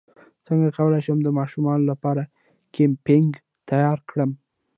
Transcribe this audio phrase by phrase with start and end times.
[0.47, 2.29] څنګه کولی شم د ماشومانو لپاره د
[2.75, 3.29] کیمپینګ
[3.69, 4.31] تیاری وکړم